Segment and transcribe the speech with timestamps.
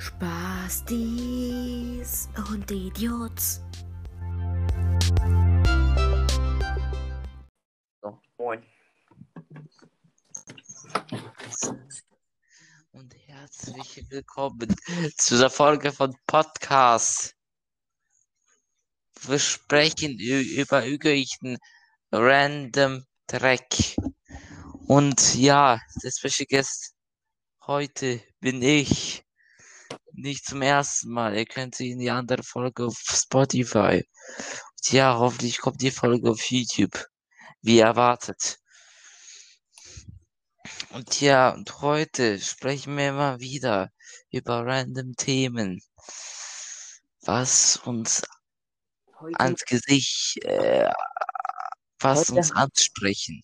[0.00, 0.96] Spastis
[2.50, 3.60] und Idiots.
[8.00, 8.64] So, moin.
[12.92, 14.74] Und herzlich willkommen
[15.18, 17.36] zu der Folge von Podcast.
[19.26, 21.58] Wir sprechen über irgendwelchen
[22.10, 23.96] random Track.
[24.86, 26.94] Und ja, der Special Guest
[27.66, 29.26] heute bin ich.
[30.22, 31.36] Nicht zum ersten Mal.
[31.36, 34.04] Ihr könnt sie in die andere Folge auf Spotify.
[34.36, 37.06] Und ja, hoffentlich kommt die Folge auf YouTube.
[37.62, 38.58] Wie erwartet.
[40.90, 43.90] Und ja, und heute sprechen wir mal wieder
[44.30, 45.80] über random Themen,
[47.22, 48.22] was uns
[49.20, 50.90] Heute, ans Gesicht, äh,
[52.00, 53.42] was Heute uns ansprechen.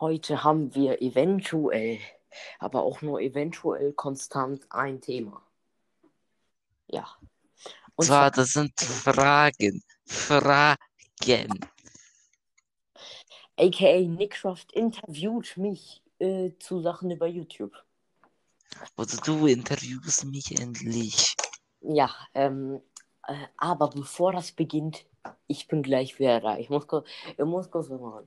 [0.00, 2.00] heute haben wir eventuell,
[2.58, 5.46] aber auch nur eventuell konstant ein Thema.
[6.90, 7.06] Ja.
[7.94, 9.82] Und zwar, das sind Fragen.
[10.06, 11.60] Fragen.
[13.56, 17.74] aka Nickcraft interviewt mich äh, zu Sachen über YouTube.
[18.96, 21.34] Oder du interviewst mich endlich.
[21.80, 22.80] Ja, ähm,
[23.26, 25.06] äh, aber bevor das beginnt,
[25.46, 26.58] ich bin gleich wieder da.
[26.58, 28.26] Ich muss kurz, ich muss kurz machen.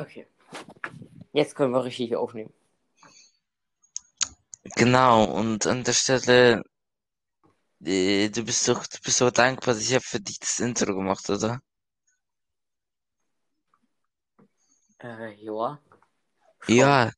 [0.00, 0.26] Okay.
[1.32, 2.52] Jetzt können wir richtig aufnehmen.
[4.76, 6.62] Genau, und an der Stelle,
[7.84, 11.28] äh, du bist doch, du bist doch dankbar, ich habe für dich das Intro gemacht,
[11.28, 11.60] oder?
[15.02, 15.78] Äh, ja.
[16.60, 16.76] Schon.
[16.76, 17.10] Ja,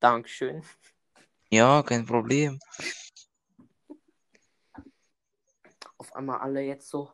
[0.00, 0.62] Dankeschön.
[1.50, 2.58] ja, kein Problem.
[5.98, 7.12] Auf einmal alle jetzt so.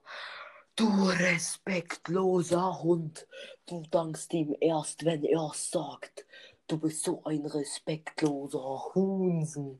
[0.77, 3.29] Du respektloser Hund.
[3.67, 6.27] Du dankst ihm erst, wenn er sagt.
[6.67, 9.79] Du bist so ein respektloser Hunsen.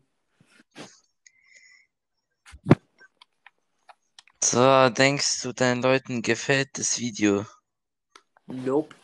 [4.43, 7.45] So, denkst du, deinen Leuten gefällt das Video?
[8.47, 8.95] Nope.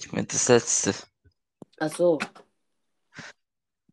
[0.00, 0.94] Ich meine, das letzte.
[1.78, 2.18] Achso.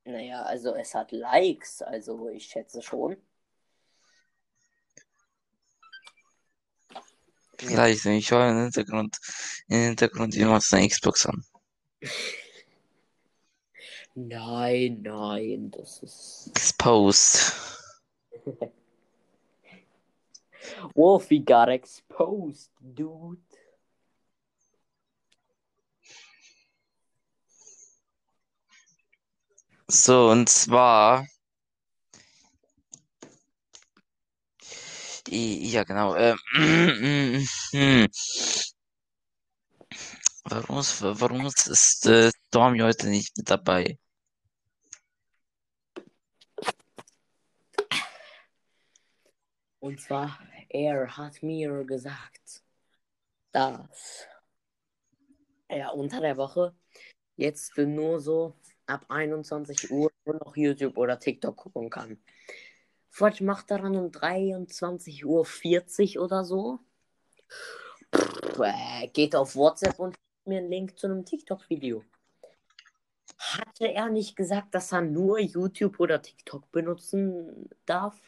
[0.03, 3.17] Naja, also es hat Likes, also ich schätze schon.
[7.57, 9.17] Vielleicht, ich höre im Hintergrund,
[9.67, 11.43] im Hintergrund jemand seine Xbox an.
[14.15, 16.51] Nein, nein, das ist.
[16.55, 17.53] Exposed.
[20.95, 23.41] Wolfie got exposed, dude.
[29.87, 31.27] So, und zwar.
[35.29, 36.15] I- Ja, genau.
[36.15, 36.37] Ähm,
[37.71, 38.07] hm.
[40.43, 43.97] warum ist, warum ist, äh, Stormy heute nicht mit dabei?
[49.79, 52.63] Und zwar, er hat mir gesagt,
[53.51, 54.27] dass
[55.67, 56.75] er unter der Woche
[57.35, 58.55] jetzt nur so
[58.87, 62.17] ab 21 Uhr nur noch YouTube oder TikTok gucken kann.
[63.15, 66.79] Vielleicht macht er dann um 23.40 Uhr oder so.
[68.59, 72.03] Äh, geht auf WhatsApp und schickt mir einen Link zu einem TikTok-Video.
[73.37, 78.19] Hatte er nicht gesagt, dass er nur YouTube oder TikTok benutzen darf?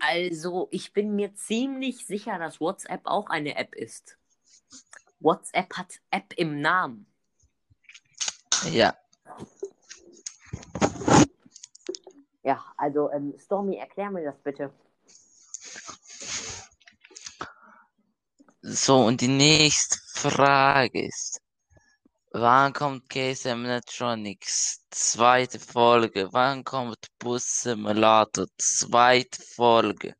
[0.00, 4.16] Also, ich bin mir ziemlich sicher, dass WhatsApp auch eine App ist.
[5.20, 7.06] WhatsApp hat App im Namen.
[8.70, 8.96] Ja,
[12.46, 14.70] Ja, also, ähm, Stormy, erklär mir das bitte.
[18.62, 21.40] so, und die nächste Frage ist.
[22.30, 24.80] Wann kommt KSM Electronics?
[24.90, 26.28] Zweite Folge.
[26.32, 28.46] Wann kommt Bus Simulator?
[28.58, 30.14] Zweite Folge.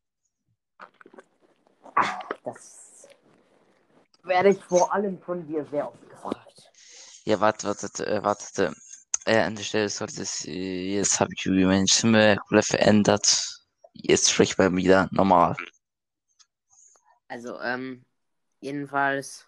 [2.43, 3.07] Das
[4.25, 6.73] werde ich vor allem von dir sehr oft gefragt.
[7.25, 8.75] Ja, warte, warte, äh, warte.
[9.27, 13.61] Äh, an der Stelle sollte es, äh, jetzt habe ich meine Stimme komplett verändert.
[13.93, 15.57] Jetzt spreche ich mal wieder normal.
[17.27, 18.05] Also, ähm,
[18.61, 19.45] jedenfalls.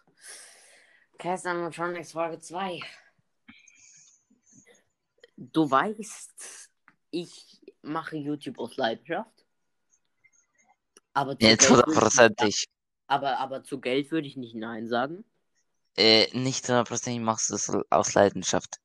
[1.17, 2.81] Cast Animatronics Folge 2.
[5.37, 6.71] Du weißt,
[7.13, 9.47] ich mache YouTube aus Leidenschaft.
[11.15, 12.67] Aber zu, Jetzt Geld würde ich,
[13.07, 15.25] aber, aber zu Geld würde ich nicht Nein sagen.
[15.97, 18.81] Äh, nicht hundertprozentig machst du das aus Leidenschaft.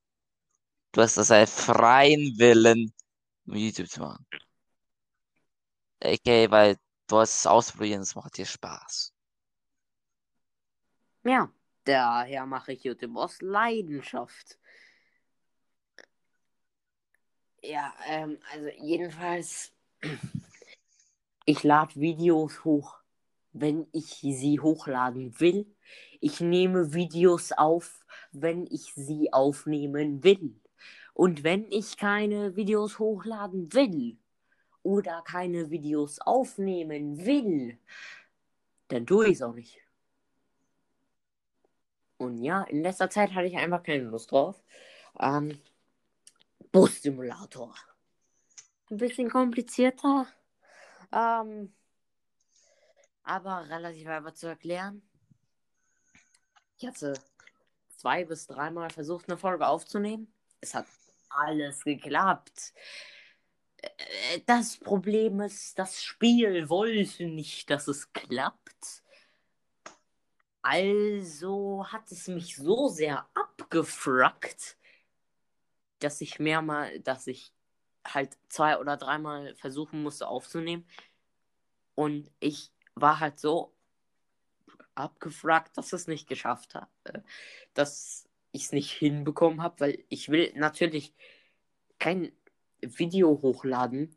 [0.93, 2.93] Du hast das einen freien Willen,
[3.47, 4.27] um YouTube zu machen.
[5.99, 9.11] Okay, weil du hast es ausprobieren, es macht dir Spaß.
[11.23, 11.51] Ja,
[11.83, 14.59] daher mache ich YouTube aus Leidenschaft.
[17.63, 19.71] Ja, ähm, also jedenfalls,
[21.45, 22.99] ich lade Videos hoch,
[23.51, 25.75] wenn ich sie hochladen will.
[26.19, 30.59] Ich nehme Videos auf, wenn ich sie aufnehmen will.
[31.13, 34.17] Und wenn ich keine Videos hochladen will
[34.81, 37.77] oder keine Videos aufnehmen will,
[38.87, 39.79] dann tue ich es auch nicht.
[42.17, 44.63] Und ja, in letzter Zeit hatte ich einfach keine Lust drauf.
[45.19, 45.59] Ähm,
[46.71, 47.75] Bus-Simulator.
[48.89, 50.27] Ein bisschen komplizierter.
[51.11, 51.73] Ähm,
[53.23, 55.01] aber relativ einfach zu erklären.
[56.77, 57.13] Ich hatte
[57.89, 60.33] zwei bis dreimal versucht, eine Folge aufzunehmen.
[60.59, 60.87] Es hat
[61.35, 62.73] alles geklappt.
[63.81, 69.03] Äh, Das Problem ist, das Spiel wollte nicht, dass es klappt.
[70.61, 74.77] Also hat es mich so sehr abgefrackt,
[75.99, 77.53] dass ich mehrmal, dass ich
[78.05, 80.87] halt zwei oder dreimal versuchen musste aufzunehmen.
[81.95, 83.73] Und ich war halt so
[84.95, 86.89] abgefragt, dass es nicht geschafft hat.
[87.05, 87.19] äh,
[87.73, 91.13] Dass ich es nicht hinbekommen habe, weil ich will natürlich
[91.99, 92.31] kein
[92.81, 94.15] Video hochladen,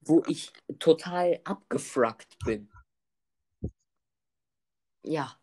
[0.00, 2.70] wo ich total abgefragt bin.
[5.02, 5.38] Ja.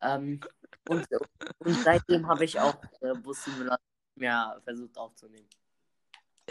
[0.00, 0.40] Ähm,
[0.88, 1.08] und,
[1.58, 3.78] und seitdem habe ich auch äh, Bus Simulator
[4.16, 5.48] mehr versucht aufzunehmen.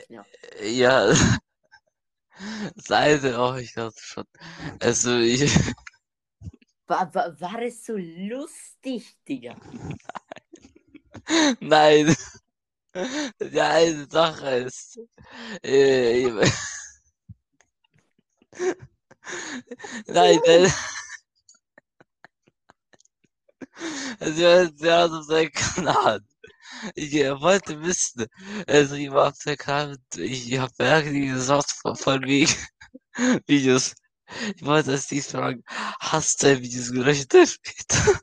[0.10, 1.14] Ja.
[2.76, 4.26] Seite, oh, ich dachte schon.
[4.80, 5.56] Also, ich,
[6.88, 9.56] War, war, war es so lustig, Digga?
[11.62, 12.16] nein.
[13.40, 15.00] Die eine Sache ist,
[15.64, 16.52] äh, ich-
[20.08, 20.72] nein, nein.
[24.20, 26.20] Also, wir haben auf seinem Kanal.
[26.96, 28.28] Ich wollte wissen,
[28.68, 32.52] also ich war auf der Kanal, ich habe merkwürdige gesagt von, wegen
[33.48, 33.96] Videos.
[34.58, 35.64] Ich wollte es dies fragen,
[36.00, 37.34] hast du Videos gelöscht?
[37.34, 38.20] Später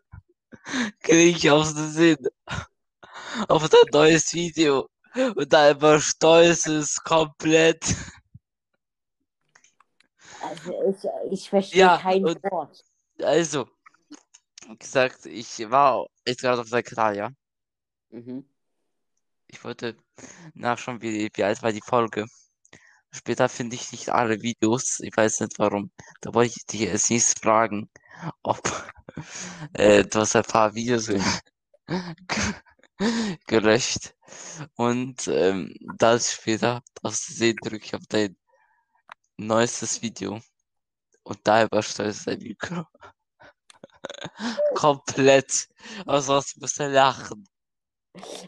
[1.02, 2.16] kriege ich aus dem Sinn
[3.48, 4.88] auf dein neues Video
[5.36, 7.84] und da einfach stolz ist komplett.
[10.42, 10.72] Also
[11.28, 12.82] ich, ich verstehe Ja, kein und- Wort.
[13.22, 13.68] Also,
[14.66, 17.30] wie gesagt, ich war jetzt gerade auf seinem Kanal, ja.
[18.10, 18.48] Mhm.
[19.48, 19.96] Ich wollte
[20.54, 22.24] nachschauen, wie, wie alt war die Folge.
[23.10, 25.00] Später finde ich nicht alle Videos.
[25.00, 25.90] Ich weiß nicht warum.
[26.20, 27.90] Da wollte ich dich als nächstes fragen,
[28.42, 28.60] ob
[29.74, 31.08] äh, du hast ein paar Videos
[33.46, 34.14] gelöscht.
[34.76, 38.36] Und ähm, dann später aus Versehen drücke ich auf dein
[39.38, 40.40] neuestes Video.
[41.24, 42.86] Und da übersteuert dein Mikro.
[44.74, 45.68] Komplett.
[46.06, 47.46] Also was musst du lachen.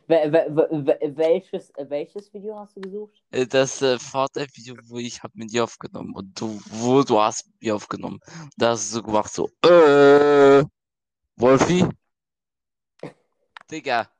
[0.08, 3.22] Wel- wel- wel- wel- welches, welches Video hast du gesucht?
[3.30, 7.46] Äh, Das äh, Fortnite-Video, wo ich hab mit dir aufgenommen und du, wo du hast
[7.46, 8.20] mit mir aufgenommen.
[8.56, 10.64] Da hast du so gemacht, so, äh,
[11.36, 11.86] Wolfi?
[13.70, 14.12] Digga.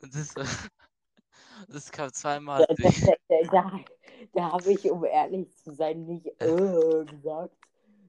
[0.00, 0.34] Das,
[1.68, 2.74] das kam zweimal Da,
[3.28, 3.80] da, da,
[4.32, 7.56] da, habe ich, um ehrlich zu sein, nicht äh gesagt,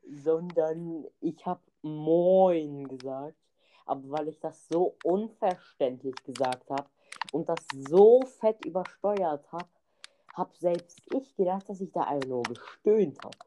[0.08, 3.38] sondern ich habe Moin gesagt.
[3.86, 6.88] Aber weil ich das so unverständlich gesagt habe
[7.31, 9.67] und das so fett übersteuert habe,
[10.36, 13.38] habe selbst ich gedacht, dass ich da einfach nur gestöhnt habe.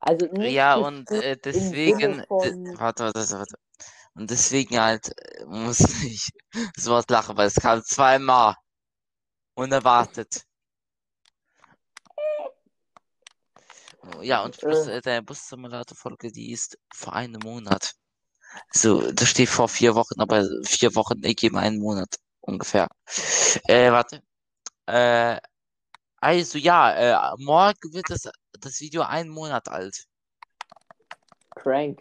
[0.00, 3.54] Also nicht Ja, und äh, deswegen, von, warte, warte, warte, warte.
[4.14, 6.28] Und deswegen halt äh, muss ich
[6.76, 8.54] sowas lachen, weil es kam zweimal.
[9.54, 10.44] Unerwartet.
[14.20, 14.96] Ja, und Bus, Äh.
[14.98, 17.94] äh, der Bus-Simulator-Folge, die ist vor einem Monat.
[18.72, 22.88] So, das steht vor vier Wochen, aber vier Wochen ergeben einen Monat ungefähr.
[23.68, 24.22] Äh, warte.
[24.86, 25.38] Äh,
[26.20, 28.28] also ja, äh, morgen wird das,
[28.60, 30.04] das Video einen Monat alt.
[31.56, 32.00] Crank.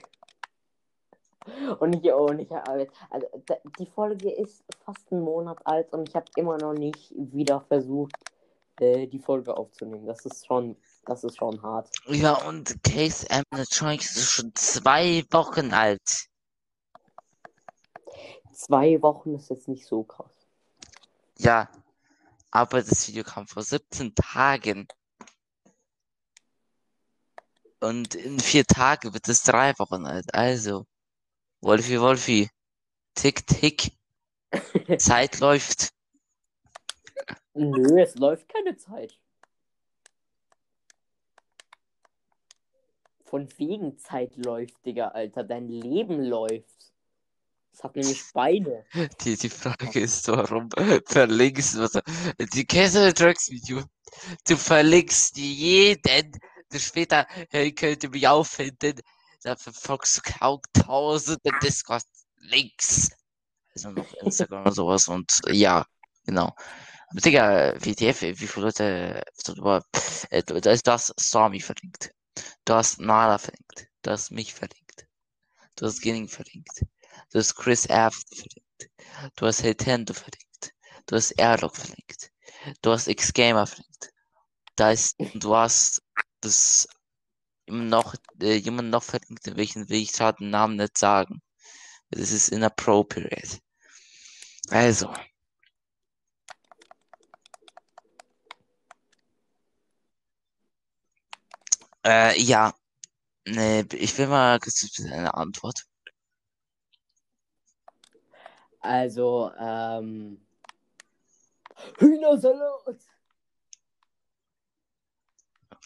[1.80, 2.88] Und ich, und ich, also
[3.80, 8.16] die Folge ist fast einen Monat alt und ich habe immer noch nicht wieder versucht,
[8.80, 10.06] äh, die Folge aufzunehmen.
[10.06, 11.90] Das ist schon, das ist schon hart.
[12.08, 16.28] Ja, und Case Animatronics ist schon zwei Wochen alt.
[18.52, 20.32] Zwei Wochen ist jetzt nicht so krass.
[21.40, 21.70] Ja,
[22.52, 24.88] aber das Video kam vor 17 Tagen.
[27.80, 30.36] Und in vier Tagen wird es drei Wochen alt.
[30.36, 30.86] Also,
[31.62, 32.50] Wolfi, Wolfi,
[33.14, 33.92] tick, tick,
[34.98, 35.94] Zeit läuft.
[37.54, 39.18] Nö, es läuft keine Zeit.
[43.26, 45.44] Von wegen Zeit läuft, Digga, Alter.
[45.44, 46.92] Dein Leben läuft.
[47.72, 48.84] Es hat nämlich Beine.
[49.22, 50.70] Die, die Frage ist, warum
[51.06, 52.02] verlinkst du?
[52.54, 53.84] Die Castle Trucks Video.
[54.46, 56.32] Du verlinkst jeden,
[56.74, 59.00] der später hören könnte mich auffinden.
[59.44, 63.10] Da verfolgst du kaum tausende Discord-Links.
[63.74, 65.86] Also noch Instagram und sowas und ja,
[66.26, 66.54] genau.
[67.10, 69.24] Aber Digga, WTF, wie viele Leute,
[70.30, 72.12] äh, da ist das Stormy verlinkt.
[72.66, 73.88] Du hast Nala verlinkt.
[74.02, 75.08] Du hast mich verlinkt.
[75.76, 76.86] Du hast Ginning verlinkt.
[77.32, 79.36] Du hast Chris Aft verlinkt.
[79.36, 80.74] Du hast Nintendo verlinkt.
[81.08, 82.32] Du hast Airlock verlinkt.
[82.82, 84.12] Du hast X-Gamer verlinkt.
[84.76, 86.02] Da ist, du hast
[86.42, 86.88] das
[87.66, 91.42] immer noch, äh, jemand noch verlinkt, in welchen will ich gerade den Namen nicht sagen.
[92.12, 93.60] Das ist inappropriate.
[94.70, 95.14] Also.
[102.06, 102.74] Äh, ja.
[103.46, 104.60] Nee, ich will mal
[105.12, 105.86] eine Antwort.
[108.82, 110.46] Also, ähm.
[112.00, 112.98] Hühnersalat!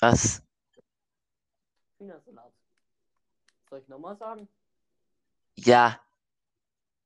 [0.01, 0.44] Was?
[2.05, 2.53] Hühnersalat.
[3.67, 4.47] Soll ich nochmal sagen?
[5.55, 5.99] Ja.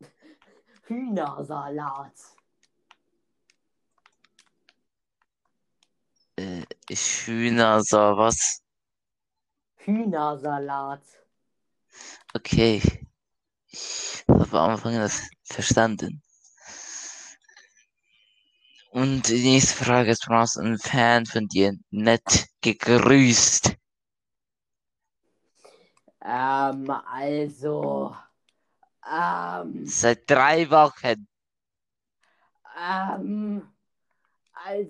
[0.87, 2.13] Hühnersalat.
[6.35, 8.61] Äh, Hühner, so was?
[9.77, 11.03] Hühnersalat.
[12.33, 12.81] Okay.
[13.71, 16.21] Ich habe am Anfang das verstanden.
[18.91, 21.73] Und die nächste Frage ist aus ein Fan von dir.
[21.91, 23.78] Nett gegrüßt.
[26.21, 28.15] Ähm, also.
[29.09, 31.27] Ähm, Seit drei Wochen.
[32.77, 33.67] ähm.
[34.53, 34.89] Als.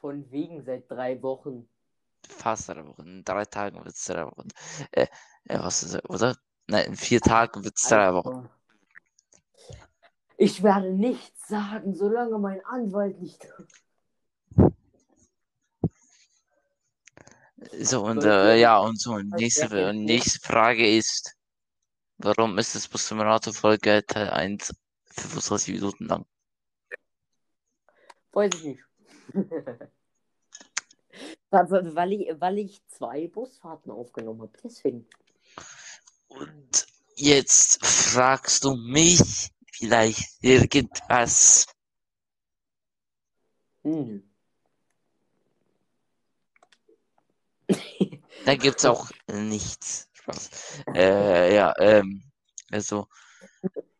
[0.00, 1.68] Von wegen seit drei Wochen.
[2.28, 3.06] Fast drei Wochen.
[3.06, 4.48] In drei Tagen wird es drei Wochen.
[4.92, 5.06] Äh,
[5.44, 6.36] äh, was ist das, oder?
[6.66, 8.28] Nein, in vier Tagen wird es drei Wochen.
[8.36, 8.50] Also,
[10.36, 13.46] ich werde nichts sagen, solange mein Anwalt nicht.
[17.80, 21.34] So, und äh, ja, und so, und nächste, und nächste Frage ist,
[22.18, 24.74] warum ist das Bus Simulator Folge Teil 1
[25.10, 26.26] 25 Minuten lang?
[28.32, 28.82] Weiß ich nicht.
[31.50, 34.52] weil, ich, weil ich zwei Busfahrten aufgenommen habe.
[34.62, 35.06] Deswegen.
[36.28, 41.66] Und jetzt fragst du mich vielleicht irgendwas.
[43.84, 44.22] Nö.
[48.44, 50.10] Da gibt's auch nichts.
[50.12, 50.82] Spaß.
[50.94, 52.22] Äh, ja, ähm,
[52.70, 53.06] also,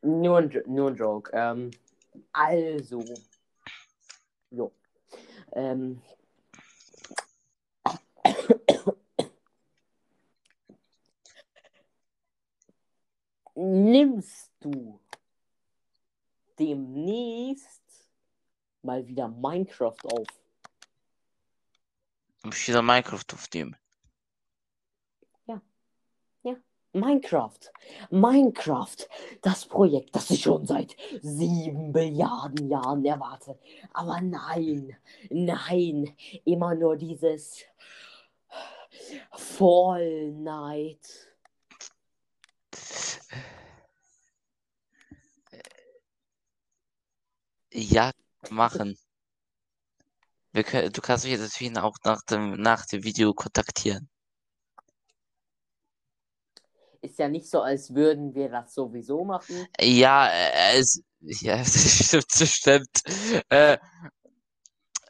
[0.03, 1.31] Nur ein, nur ein Joke.
[1.35, 1.71] Ähm,
[2.33, 3.03] also.
[4.51, 4.73] Jo.
[5.53, 6.03] Ähm.
[13.57, 15.01] Nimmst du
[16.59, 18.11] demnächst
[18.83, 20.27] mal wieder Minecraft auf?
[22.53, 23.77] Ich wieder Minecraft auf dem.
[26.95, 27.73] Minecraft.
[28.11, 29.09] Minecraft.
[29.43, 33.59] Das Projekt, das ich schon seit sieben Milliarden Jahren erwarte.
[33.93, 34.97] Aber nein,
[35.29, 36.17] nein.
[36.45, 37.65] Immer nur dieses
[39.33, 41.35] Fall Night.
[47.73, 48.13] Ja,
[48.51, 48.97] machen.
[50.55, 54.09] Wir können, du kannst mich deswegen auch nach dem, nach dem Video kontaktieren.
[57.03, 59.67] Ist ja nicht so, als würden wir das sowieso machen.
[59.81, 63.03] Ja, äh, es, ja, das stimmt, das stimmt.
[63.49, 63.79] Äh,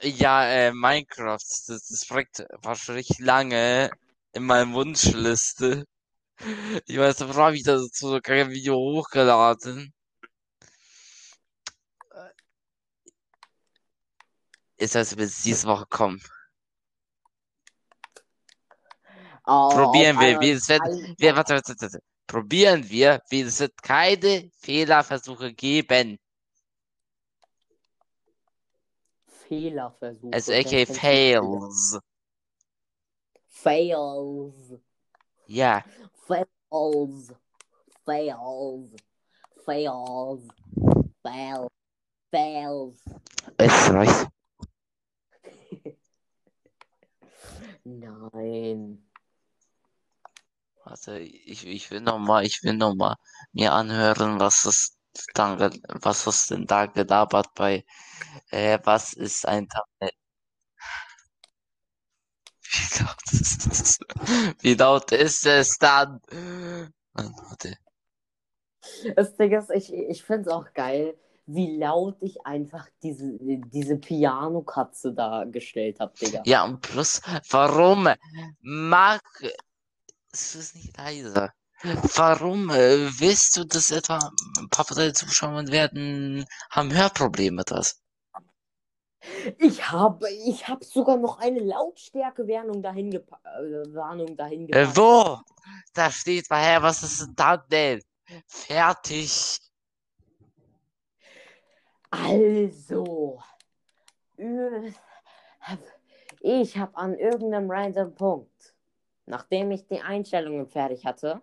[0.01, 3.91] ja, äh, Minecraft, das, das Projekt war schon richtig lange
[4.33, 5.85] in meiner Wunschliste.
[6.87, 9.94] Ich weiß, da habe ich dazu so kein Video hochgeladen.
[14.77, 16.21] Ist also bis diese Woche kommen.
[19.47, 20.41] Oh, Probieren wir.
[20.41, 20.81] Wir, es wird,
[21.19, 22.01] wir, warte, warte, warte.
[22.27, 23.21] probieren wir.
[23.31, 26.19] Es wird keine Fehlerversuche geben.
[29.27, 30.33] Fehlerversuche.
[30.33, 30.93] Also aka Fehler?
[30.95, 31.99] Fails.
[33.47, 34.81] Fails.
[35.47, 35.85] Ja,
[36.27, 37.33] Fails.
[38.05, 38.93] Fails.
[39.65, 40.49] Fails.
[41.23, 41.69] Fails.
[42.31, 43.05] Fails.
[43.61, 44.34] Österreich.
[47.85, 48.99] Nein.
[50.85, 53.17] Warte, ich, ich will noch mal, ich will noch mal
[53.53, 54.97] mir anhören, was es
[55.35, 57.85] dann, was es denn da gelabert bei,
[58.51, 60.13] äh, was ist ein Thumbnail?
[62.63, 63.99] Wie laut ist es?
[64.61, 66.21] Wie laut ist es dann?
[67.13, 67.79] Mann, warte.
[69.17, 73.97] Das Ding ist, ich, ich finde es auch geil, wie laut ich einfach diese, diese
[73.97, 76.43] Piano-Katze da gestellt habe, Digga.
[76.47, 77.21] Ja, und plus,
[77.51, 78.09] warum
[78.61, 79.23] mag,
[80.33, 81.51] es ist nicht leise.
[82.17, 84.19] Warum äh, willst du das etwa,
[84.59, 88.01] ein paar von deinen Zuschauern werden, haben Hörprobleme mit das?
[89.59, 94.97] Ich habe ich hab sogar noch eine Lautstärke-Warnung dahin, gepa äh, Warnung dahin Äh, gepackt.
[94.97, 95.41] wo?
[95.95, 98.03] Da steht was ist ein Thumbnail?
[98.47, 99.61] Fertig.
[102.17, 103.41] Also,
[106.41, 108.75] ich habe an irgendeinem random Punkt,
[109.27, 111.43] nachdem ich die Einstellungen fertig hatte,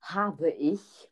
[0.00, 1.10] habe ich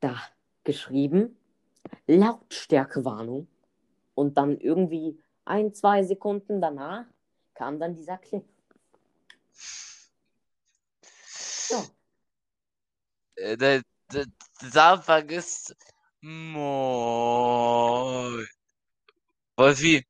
[0.00, 0.20] da
[0.62, 1.38] geschrieben,
[2.06, 3.48] Lautstärkewarnung.
[4.14, 7.06] Und dann irgendwie ein, zwei Sekunden danach
[7.54, 8.44] kam dann dieser Clip.
[11.72, 11.84] Ja.
[13.36, 13.82] Äh, Der,
[14.12, 14.26] der,
[14.74, 15.74] Anfang ist
[16.20, 17.66] Moin.
[19.56, 20.06] Wolfi.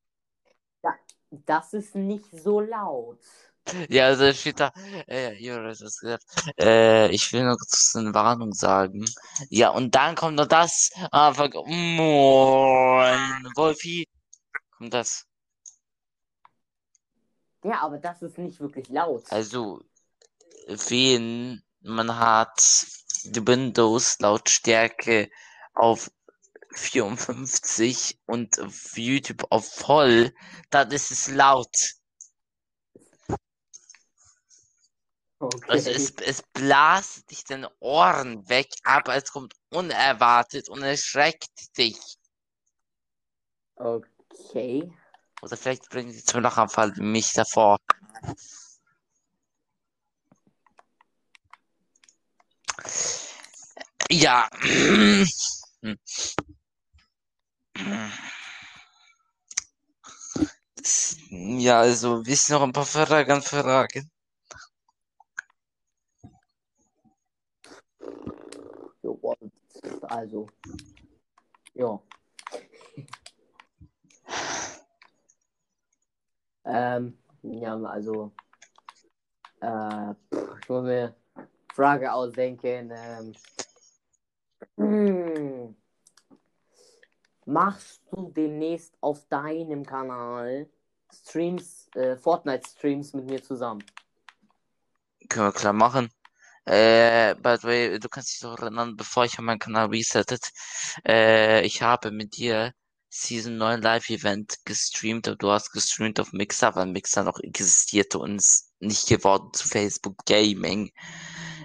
[1.31, 3.19] Das ist nicht so laut.
[3.89, 4.71] Ja, also steht da,
[5.07, 6.25] äh, Joris hat gesagt,
[6.59, 9.05] äh, ich will noch kurz eine Warnung sagen.
[9.49, 13.47] Ja, und dann kommt noch das, Anfang, Moin.
[13.55, 14.07] Wolfi.
[14.77, 15.25] Kommt das.
[17.63, 19.23] Ja, aber das ist nicht wirklich laut.
[19.31, 19.81] Also,
[20.67, 22.59] wen man hat
[23.23, 25.29] die Windows Lautstärke
[25.73, 26.11] auf
[26.71, 30.33] 54 und auf YouTube auf voll,
[30.69, 31.75] dann ist es laut.
[35.39, 35.65] Okay.
[35.67, 41.99] Also es, es blast dich deine Ohren weg, aber es kommt unerwartet und erschreckt dich.
[43.75, 44.91] okay.
[45.41, 47.77] Oder vielleicht bringen sie zum Lachanfall mich davor.
[54.13, 54.47] Ja.
[61.31, 64.11] Ja, also, willst du noch ein paar Fragen fragen?
[70.03, 70.47] Also.
[71.73, 71.99] Ja.
[76.65, 78.31] ähm, ja, also.
[79.61, 80.11] Äh,
[80.61, 81.15] ich muss mir
[81.73, 82.91] Frage ausdenken.
[82.91, 83.33] Ähm,
[84.77, 85.75] hm.
[87.45, 90.69] Machst du demnächst auf deinem Kanal
[91.13, 93.83] Streams, äh, Fortnite-Streams mit mir zusammen?
[95.29, 96.09] Können wir klar machen.
[96.65, 100.51] Äh, by the way, du kannst dich doch erinnern, bevor ich meinen Kanal resettet,
[101.05, 102.73] äh, ich habe mit dir
[103.09, 108.17] Season 9 Live Event gestreamt, aber du hast gestreamt auf Mixer, weil Mixer noch existierte
[108.17, 110.91] und ist nicht geworden zu Facebook Gaming.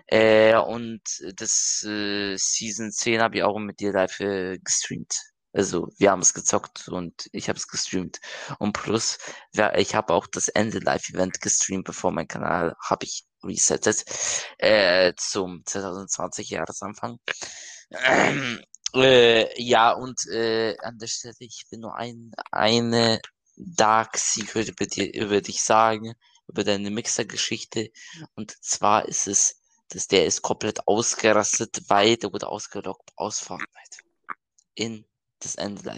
[0.08, 1.02] Äh, und
[1.36, 5.14] das äh, Season 10 habe ich auch mit dir live äh, gestreamt.
[5.52, 8.20] Also, wir haben es gezockt und ich habe es gestreamt.
[8.58, 9.18] Und plus,
[9.54, 14.04] ja, ich habe auch das Ende Live-Event gestreamt, bevor mein Kanal habe ich resettet
[14.58, 17.18] äh, zum 2020 Jahresanfang.
[17.90, 18.60] Ähm,
[18.94, 23.20] äh, ja, und äh, an der Stelle, ich will nur ein, eine
[23.56, 26.14] Dark Secret über, dir, über dich sagen,
[26.46, 27.90] über deine Mixer-Geschichte.
[28.34, 33.98] Und zwar ist es, dass der ist komplett ausgerastet, weil der wurde ausgelockt aus Fortnite.
[34.74, 35.04] In
[35.40, 35.96] das Ende.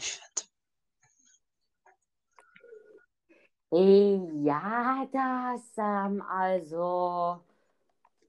[3.72, 7.44] Äh, Ja, das, ähm, also,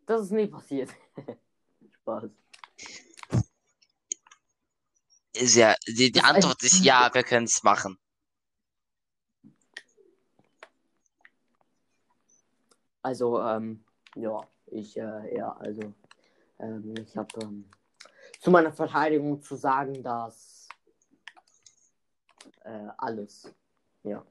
[0.06, 0.89] das ist nie passiert.
[2.02, 2.30] Spaß.
[5.34, 7.97] Ist ja, die, die Antwort ist ja, wir können es machen.
[13.02, 13.84] Also, ähm,
[14.15, 15.93] ja, ich, äh, ja, also,
[16.60, 17.69] ähm, ich habe ähm,
[18.39, 20.69] zu meiner Verteidigung zu sagen, dass
[22.63, 23.53] äh, alles,
[24.03, 24.25] ja.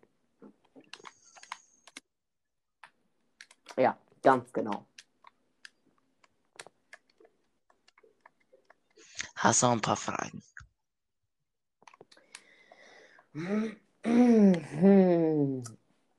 [3.77, 4.87] Ja, ganz genau.
[9.37, 10.43] Hast du ein paar Fragen?
[13.33, 15.65] Hm, hm.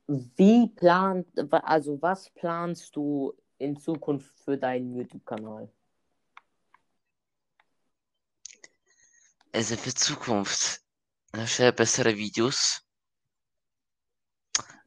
[0.07, 1.27] Wie plant,
[1.63, 5.71] also was planst du in Zukunft für deinen YouTube-Kanal?
[9.53, 10.81] Also für Zukunft.
[11.33, 12.81] Erstelle bessere Videos.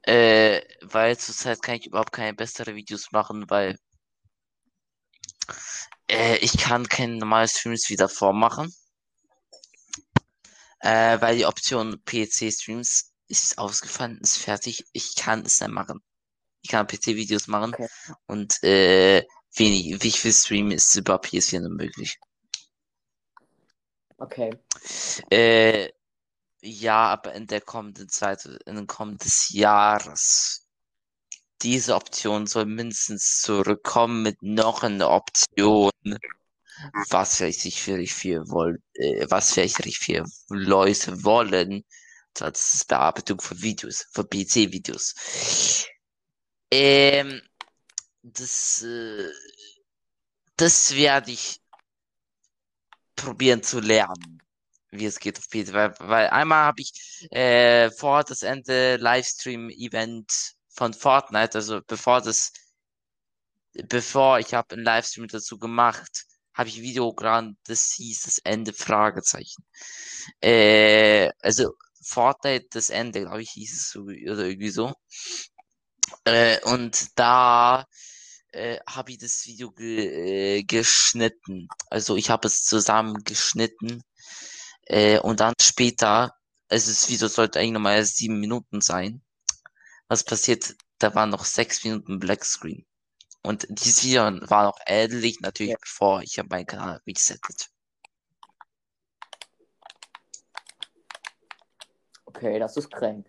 [0.03, 3.79] Äh, weil zurzeit kann ich überhaupt keine bessere Videos machen, weil
[6.11, 8.75] äh, ich kann keine normalen Streams wieder vormachen.
[10.81, 14.85] Äh, weil die Option PC-Streams ist ausgefallen, ist fertig.
[14.93, 16.03] Ich kann es nicht machen.
[16.65, 17.89] Ich kann PC-Videos machen Okay.
[18.27, 22.19] und äh, wenig, wie ich will streamen, ist über PS4 nur möglich.
[24.17, 24.51] Okay.
[25.31, 25.91] Äh,
[26.63, 30.67] ja, aber in der kommenden Zeit, in den kommendes Jahres,
[31.61, 35.91] diese Option soll mindestens zurückkommen mit noch einer Option,
[37.11, 41.85] was vielleicht nicht wirklich viel wollen, äh, was vielleicht nicht viele Leute wollen.
[42.33, 45.15] Das ist Bearbeitung von Videos, von PC-Videos.
[46.77, 47.41] Ähm,
[48.23, 49.31] das, äh,
[50.57, 51.61] das werde ich
[53.15, 54.43] probieren zu lernen,
[54.91, 55.73] wie es geht auf PC.
[55.73, 62.53] Weil, weil einmal habe ich äh, vor das Ende Livestream-Event von Fortnite, also bevor das,
[63.89, 68.39] bevor ich habe einen Livestream dazu gemacht, habe ich ein Video hochgeladen, das hieß das
[68.39, 69.65] Ende Fragezeichen.
[70.41, 74.93] Äh, also Fortnite das Ende, glaube ich, hieß es so oder irgendwie so.
[76.25, 77.87] Äh, und da
[78.53, 81.69] äh, habe ich das Video ge äh, geschnitten.
[81.91, 84.03] Also ich habe es zusammen geschnitten
[84.87, 86.35] äh, und dann später,
[86.69, 89.23] also das Video sollte eigentlich nochmal sieben Minuten sein.
[90.09, 90.77] Was passiert?
[90.99, 92.87] Da waren noch sechs Minuten Blackscreen.
[93.43, 95.79] Und dieses Video war noch ähnlich, natürlich Ja.
[95.81, 97.71] bevor ich habe meinen Kanal resettet.
[102.25, 103.27] Okay, das ist krank.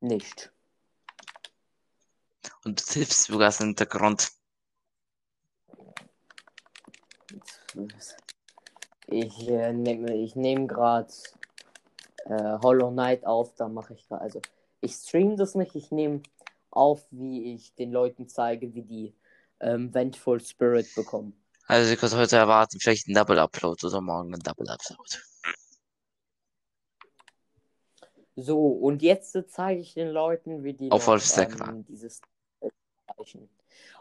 [0.00, 0.50] Nicht.
[2.64, 4.32] Und du tippst sogar im Hintergrund.
[9.06, 11.12] Ich äh, nehme ich nehm gerade
[12.26, 14.40] äh, Hollow Knight auf, da mache ich grad- also
[14.80, 16.22] ich stream das nicht, ich nehme
[16.70, 19.14] auf, wie ich den Leuten zeige, wie die
[19.60, 21.34] ähm, Vengeful Spirit bekommen.
[21.66, 25.18] Also ihr könnt heute erwarten, vielleicht ein Double Upload oder morgen ein Double Upload.
[28.40, 31.72] So, und jetzt äh, zeige ich den Leuten, wie die Auf Wolfsdecker.
[31.72, 32.20] ähm, dieses
[33.06, 33.48] erreichen.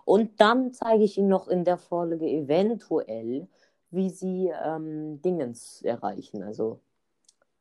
[0.06, 3.48] Und dann zeige ich ihnen noch in der Folge eventuell,
[3.92, 6.80] wie sie ähm, Dingens erreichen, also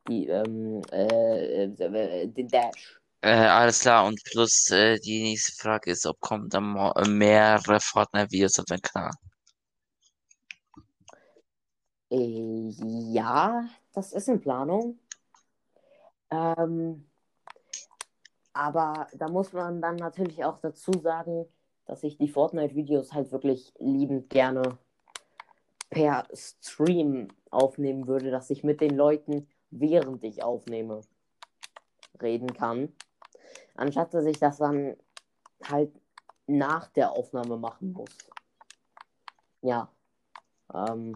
[0.07, 2.99] die, ähm, äh, äh, den Dash.
[3.21, 7.07] Äh, alles klar, und plus äh, die nächste Frage ist, ob kommen da mo- äh,
[7.07, 9.11] mehrere Fortnite-Videos auf deinen Kanal?
[12.11, 12.69] Äh,
[13.11, 14.99] ja, das ist in Planung.
[16.31, 17.09] Ähm,
[18.53, 21.45] aber da muss man dann natürlich auch dazu sagen,
[21.85, 24.77] dass ich die Fortnite-Videos halt wirklich liebend gerne
[25.89, 31.01] per Stream aufnehmen würde, dass ich mit den Leuten, während ich aufnehme,
[32.21, 32.93] reden kann.
[33.75, 34.95] Anstatt dass ich das dann
[35.63, 35.91] halt
[36.47, 38.15] nach der Aufnahme machen muss.
[39.61, 39.91] Ja.
[40.73, 41.15] Ähm,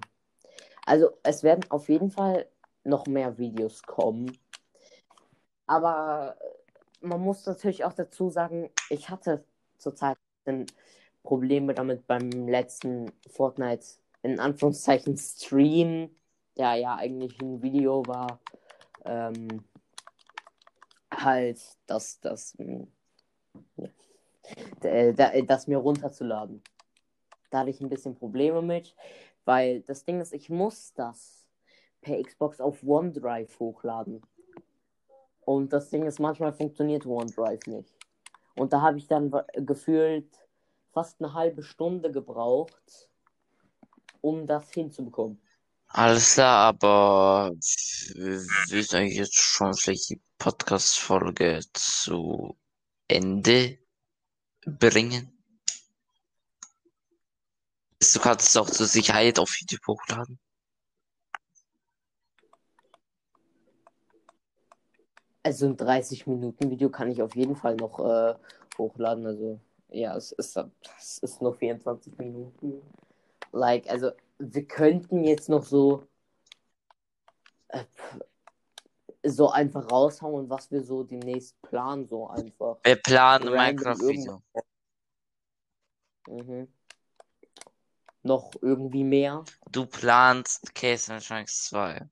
[0.86, 2.48] also es werden auf jeden Fall
[2.84, 4.38] noch mehr Videos kommen.
[5.68, 6.38] Aber
[7.02, 9.44] man muss natürlich auch dazu sagen, ich hatte
[9.78, 10.18] zurzeit
[11.24, 13.86] Probleme damit beim letzten Fortnite
[14.24, 16.10] in Anführungszeichen Stream,
[16.58, 18.40] der ja eigentlich ein Video war,
[19.06, 19.64] ähm,
[21.12, 22.56] halt das, das,
[23.78, 23.88] ja,
[24.84, 26.62] d- d- das mir runterzuladen.
[27.52, 28.96] Da hatte ich ein bisschen Probleme mit,
[29.46, 31.48] weil das Ding ist, ich muss das
[32.02, 34.22] per Xbox auf OneDrive hochladen.
[35.46, 37.94] Und das Ding ist, manchmal funktioniert OneDrive nicht.
[38.56, 40.30] Und da habe ich dann gefühlt
[40.92, 43.10] fast eine halbe Stunde gebraucht,
[44.22, 45.42] um das hinzubekommen.
[45.88, 52.58] Alles klar, aber wir sind jetzt schon vielleicht die Podcast-Folge zu
[53.08, 53.78] Ende
[54.66, 55.30] bringen.
[58.14, 60.40] Du kannst es auch zur Sicherheit auf YouTube hochladen.
[65.44, 68.34] Also ein 30-Minuten-Video kann ich auf jeden Fall noch äh,
[68.78, 69.26] hochladen.
[69.26, 70.58] Also, ja, es ist,
[70.98, 72.82] es ist nur 24 Minuten.
[73.52, 76.08] Like, also, wir könnten jetzt noch so.
[77.68, 77.84] Äh,
[79.26, 82.78] so einfach raushauen, was wir so demnächst planen, so einfach.
[82.84, 84.42] Wir planen Minecraft-Video.
[86.28, 86.68] Mhm.
[88.24, 89.44] Noch irgendwie mehr?
[89.70, 92.08] Du planst Case Trunks 2.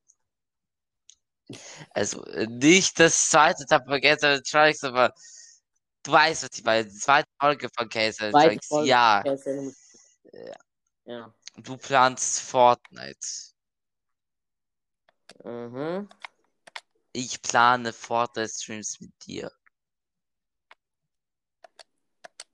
[1.92, 5.14] Also äh, nicht das zweite Teil von Case Trunks, aber
[6.04, 6.86] du weißt, was ich meine.
[6.86, 8.68] Die zweite Folge von Trunks.
[8.68, 8.90] Folge.
[8.90, 9.46] Ja, Ja, ist
[11.06, 13.28] ja du planst Fortnite.
[15.44, 16.10] Mhm.
[17.14, 19.52] Ich plane Fortnite-Streams mit dir.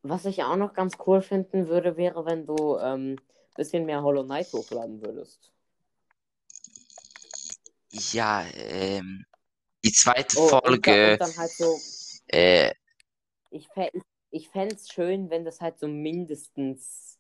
[0.02, 3.20] Was ich auch noch ganz cool finden würde, wäre, wenn du ähm,
[3.56, 5.52] bisschen mehr Hollow Knight hochladen würdest.
[8.12, 9.26] Ja, ähm,
[9.84, 11.80] die zweite Oh, und, Folge, und dann halt so,
[12.28, 12.72] äh,
[13.52, 17.18] ich, fä- ich, ich fände es schön, wenn das halt so mindestens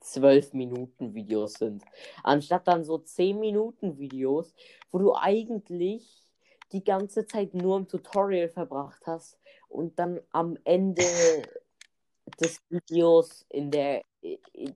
[0.00, 1.84] zwölf Minuten Videos sind.
[2.22, 4.54] Anstatt dann so 10 Minuten Videos,
[4.90, 6.04] wo du eigentlich
[6.72, 11.02] die ganze Zeit nur im Tutorial verbracht hast und dann am Ende
[12.40, 14.74] des Videos in der in,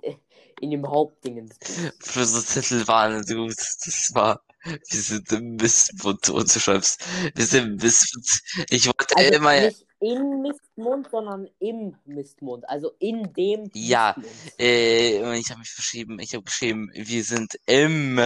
[0.60, 1.92] in dem Hauptdingens bist.
[2.00, 7.46] für so Titel waren du, das war, wir sind im Mistmund, und du schreibst, wir
[7.46, 8.28] sind im Mistmund.
[8.70, 12.68] Ich wollte Also immer, nicht in Mistmund, sondern im Mistmund.
[12.68, 14.52] Also in dem Ja, Mistmund.
[14.58, 18.20] äh, ich habe mich verschrieben, ich habe geschrieben, wir sind im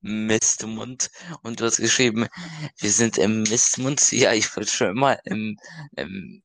[0.00, 1.10] Mistmund
[1.42, 2.26] und du hast geschrieben,
[2.78, 4.12] wir sind im Mistmund.
[4.12, 5.56] Ja, ich wollte schon immer im,
[5.96, 6.42] im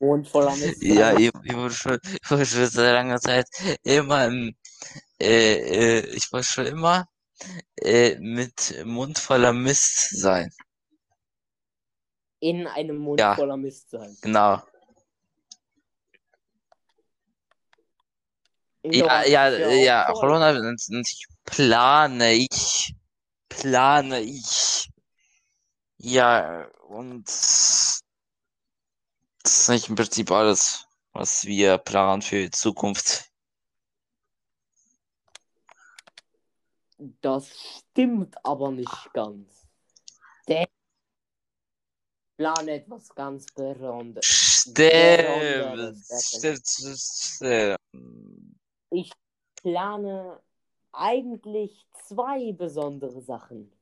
[0.00, 0.78] Mond voller Mist.
[0.80, 3.46] ja, ich, ich wollte schon, ich wollte schon seit langer Zeit
[3.82, 4.54] immer im,
[5.20, 7.06] äh, äh, ich wollte schon immer
[7.76, 10.50] äh, mit Mund voller Mist sein.
[12.44, 13.34] in einem Mund Ja.
[13.34, 14.14] voller Mist sein.
[14.20, 14.62] Genau.
[18.84, 20.14] Ja, ja, ja, toll.
[20.20, 22.94] Corona, und und ich plane ich,
[23.48, 24.90] plane ich.
[25.96, 28.02] Ja, und das
[29.46, 33.30] ist eigentlich im Prinzip alles, was wir planen für die Zukunft.
[37.20, 39.66] Das stimmt aber nicht ganz.
[40.48, 40.66] Der
[42.36, 44.24] Plan etwas ganz Besonderes.
[44.24, 45.96] Stimmt,
[46.66, 47.78] stimmt, stimmt.
[48.90, 49.12] Ich
[49.56, 50.40] plane
[50.92, 53.72] eigentlich zwei besondere Sachen.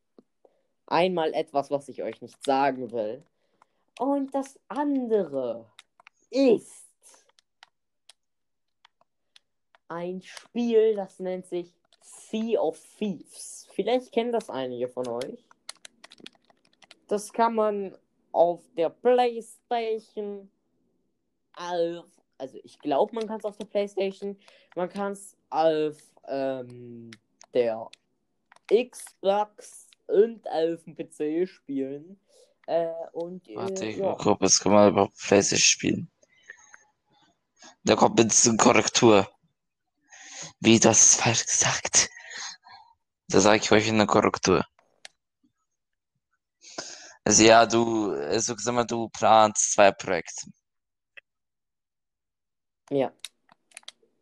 [0.87, 3.25] Einmal etwas, was ich euch nicht sagen will.
[3.99, 5.71] Und das andere
[6.31, 6.87] ist
[9.89, 13.69] ein Spiel, das nennt sich Sea of Thieves.
[13.75, 15.45] Vielleicht kennen das einige von euch.
[17.09, 17.97] Das kann man
[18.33, 20.51] auf der PlayStation
[21.55, 22.07] auf,
[22.39, 24.39] also ich glaube, man kann es auf der PlayStation,
[24.75, 27.11] man kann es auf ähm,
[27.53, 27.89] der
[28.69, 32.19] Xbox und auf dem PC spielen.
[32.67, 34.15] Äh, und äh, Warte, ich ja.
[34.19, 36.11] guck, jetzt kann man überhaupt PlayStation spielen.
[37.85, 39.29] Da kommt jetzt eine Korrektur.
[40.65, 42.09] Wie, das ist falsch gesagt.
[43.29, 44.65] Da sage ich euch eine Korrektur.
[47.25, 50.47] Also ja, du, also sag mal, du planst zwei Projekte.
[52.91, 53.13] ja.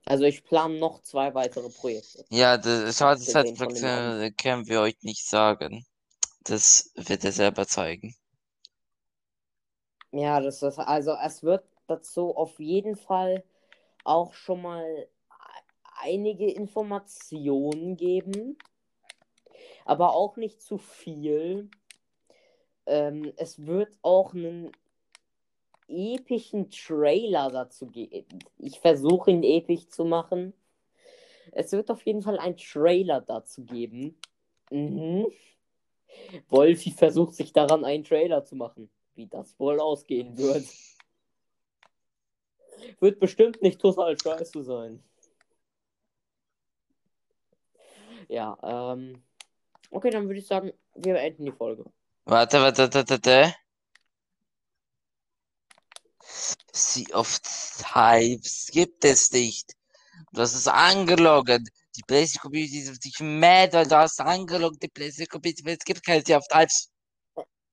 [0.07, 2.25] Also ich plane noch zwei weitere Projekte.
[2.31, 5.85] Ja, das, schade, das Abgesehen zweite von dem Projekt äh, können wir euch nicht sagen.
[6.45, 8.15] Das wird er selber zeigen.
[10.11, 13.45] Ja, das ist, also es wird dazu auf jeden Fall
[14.05, 15.07] auch schon mal
[16.03, 18.59] einige Informationen geben,
[19.85, 21.71] aber auch nicht zu viel.
[22.87, 24.73] Ähm, es wird auch einen
[25.89, 28.39] epischen Trailer dazu geben.
[28.59, 30.55] Ich versuche ihn episch zu machen.
[31.53, 34.17] Es wird auf jeden Fall einen Trailer dazu geben.
[34.71, 35.27] Mhm.
[36.49, 38.91] Wolfi versucht sich daran, einen Trailer zu machen.
[39.15, 40.65] Wie das wohl ausgehen wird.
[43.01, 45.03] Wird bestimmt nicht total scheiße sein.
[48.31, 49.25] Ja, ähm.
[49.91, 51.85] Okay, dann würde ich sagen, wir beenden die Folge.
[52.27, 53.55] Warte, warte, warte, warte.
[56.73, 59.73] Sea of Types gibt es nicht.
[60.33, 61.69] Du hast es angeloggt.
[61.97, 64.81] Die PlayStation Community ist dich mad, weil du hast angeloggt.
[64.81, 66.89] Die PlayStation Community, es gibt keine Sea of Types.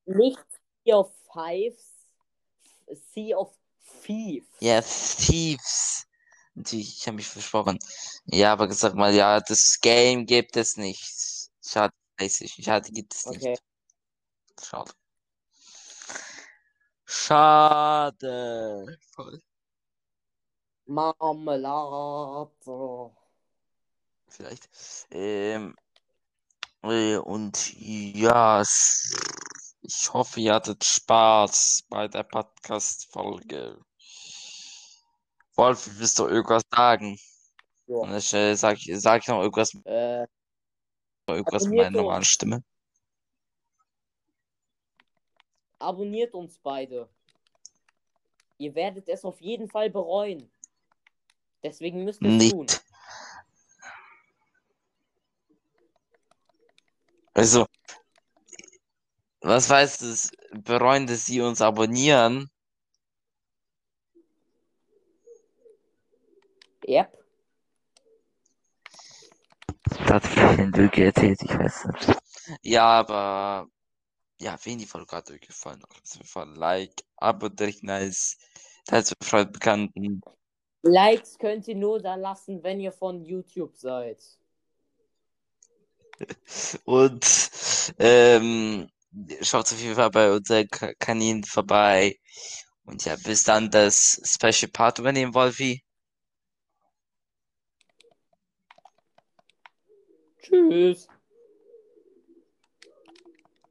[0.06, 0.44] Nicht
[0.84, 2.08] Sea of Fives,
[3.14, 3.54] Sea of
[4.04, 4.48] Thieves.
[4.60, 6.07] Ja, Thieves.
[6.58, 7.78] Natürlich, ich habe mich versprochen.
[8.26, 11.50] Ja, aber sag mal, ja, das Game gibt es nicht.
[11.66, 12.64] Schade, PlayStation.
[12.66, 13.52] Schade, gibt es Okay.
[13.52, 13.64] nicht.
[14.62, 14.92] Schade.
[17.06, 18.98] Schade.
[19.16, 19.42] Voll.
[20.88, 22.50] Marmelade.
[24.30, 24.70] Vielleicht.
[25.12, 25.76] Ähm,
[26.84, 28.62] Äh, Und ja,
[29.82, 33.80] ich hoffe, ihr hattet Spaß bei der Podcast-Folge.
[35.58, 37.18] Wolf, willst du irgendwas sagen?
[37.88, 38.18] Und Ja.
[38.18, 40.28] ich äh, sag, sag noch irgendwas, Äh,
[41.28, 42.24] irgendwas mit meiner normalen.
[42.24, 42.64] Stimme.
[45.80, 47.08] abonniert uns beide.
[48.58, 50.52] Ihr werdet es auf jeden Fall bereuen.
[51.64, 52.66] Deswegen müsst ihr es tun.
[52.66, 52.84] Nicht.
[57.34, 57.68] Also,
[59.42, 62.50] was heißt es, bereuen, dass sie uns abonnieren?
[66.88, 67.14] Yep.
[70.08, 72.20] Das hat ein Lüge erzählt, ich weiß nicht.
[72.62, 73.68] Ja, aber
[74.40, 78.38] ja, wenn die Folge hat euch gefallen, auf jeden Fall Like, Abo, direkt nice.
[78.86, 80.22] Teilt mit Freunden, Bekannten.
[80.84, 84.24] Likes könnt ihr nur da lassen, wenn ihr von YouTube seid.
[86.86, 87.52] Und
[88.00, 88.90] ähm,
[89.42, 92.18] schaut auf jeden Fall bei unseren Ka- Kanälen vorbei.
[92.86, 95.84] Und ja, bis dann das Special Part übernehmen, Wolfi.
[100.48, 101.08] Tschüss.